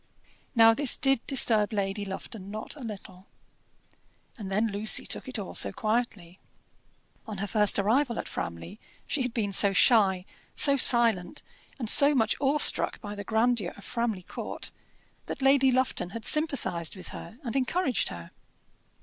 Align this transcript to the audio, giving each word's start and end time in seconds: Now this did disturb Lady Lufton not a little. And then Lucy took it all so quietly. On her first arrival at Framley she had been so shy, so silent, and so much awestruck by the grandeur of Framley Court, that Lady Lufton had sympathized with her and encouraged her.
Now 0.55 0.73
this 0.73 0.97
did 0.97 1.19
disturb 1.27 1.71
Lady 1.71 2.05
Lufton 2.05 2.49
not 2.49 2.75
a 2.75 2.79
little. 2.83 3.27
And 4.35 4.51
then 4.51 4.71
Lucy 4.71 5.05
took 5.05 5.27
it 5.27 5.37
all 5.37 5.53
so 5.53 5.71
quietly. 5.71 6.39
On 7.27 7.37
her 7.37 7.45
first 7.45 7.77
arrival 7.77 8.17
at 8.17 8.27
Framley 8.27 8.79
she 9.05 9.21
had 9.21 9.31
been 9.31 9.51
so 9.53 9.73
shy, 9.73 10.25
so 10.55 10.75
silent, 10.75 11.43
and 11.77 11.87
so 11.87 12.15
much 12.15 12.35
awestruck 12.41 12.99
by 12.99 13.13
the 13.13 13.23
grandeur 13.23 13.75
of 13.77 13.83
Framley 13.83 14.23
Court, 14.23 14.71
that 15.27 15.39
Lady 15.39 15.71
Lufton 15.71 16.09
had 16.09 16.25
sympathized 16.25 16.95
with 16.95 17.09
her 17.09 17.37
and 17.43 17.55
encouraged 17.55 18.09
her. 18.09 18.31